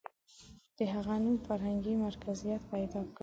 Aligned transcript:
•د 0.77 0.79
هغه 0.93 1.15
نوم 1.23 1.37
فرهنګي 1.47 1.93
مرکزیت 2.05 2.61
پیدا 2.71 3.01
کړ. 3.13 3.17